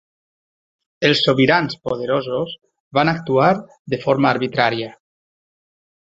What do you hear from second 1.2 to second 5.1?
sobirans poderosos van actuar de forma arbitrària.